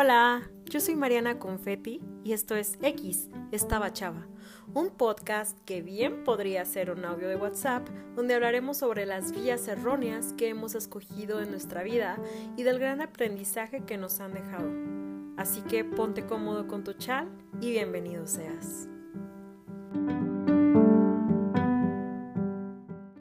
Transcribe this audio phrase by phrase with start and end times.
[0.00, 4.28] Hola, yo soy Mariana Confetti y esto es X, Estaba Chava,
[4.72, 9.66] un podcast que bien podría ser un audio de WhatsApp donde hablaremos sobre las vías
[9.66, 12.16] erróneas que hemos escogido en nuestra vida
[12.56, 14.70] y del gran aprendizaje que nos han dejado.
[15.36, 17.28] Así que ponte cómodo con tu chal
[17.60, 18.88] y bienvenido seas.